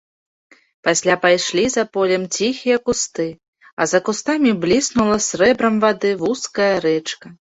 Пасля 0.85 1.15
пайшлі 1.25 1.65
за 1.73 1.83
полем 1.97 2.23
ціхія 2.37 2.77
кусты, 2.89 3.27
а 3.79 3.87
за 3.93 3.99
кустамі 4.09 4.51
бліснула 4.65 5.17
срэбрам 5.29 5.75
вады 5.87 6.11
вузкая 6.25 6.73
рэчка. 6.87 7.25